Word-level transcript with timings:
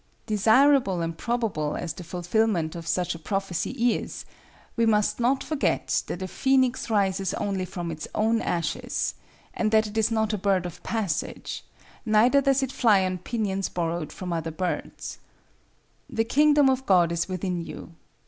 Desirable 0.25 0.99
and 1.01 1.15
probable 1.15 1.75
as 1.75 1.93
the 1.93 2.03
fulfilment 2.03 2.75
of 2.75 2.87
such 2.87 3.13
a 3.13 3.19
prophecy 3.19 3.93
is, 3.93 4.25
we 4.75 4.83
must 4.83 5.19
not 5.19 5.43
forget 5.43 6.01
that 6.07 6.23
a 6.23 6.27
phoenix 6.27 6.89
rises 6.89 7.35
only 7.35 7.65
from 7.65 7.91
its 7.91 8.07
own 8.15 8.41
ashes, 8.41 9.13
and 9.53 9.69
that 9.69 9.85
it 9.85 9.95
is 9.99 10.09
not 10.09 10.33
a 10.33 10.39
bird 10.39 10.65
of 10.65 10.81
passage, 10.81 11.63
neither 12.03 12.41
does 12.41 12.63
it 12.63 12.71
fly 12.71 13.05
on 13.05 13.19
pinions 13.19 13.69
borrowed 13.69 14.11
from 14.11 14.33
other 14.33 14.49
birds. 14.49 15.19
"The 16.09 16.23
Kingdom 16.25 16.67
of 16.67 16.87
God 16.87 17.11
is 17.11 17.29
within 17.29 17.61
you." 17.63 17.93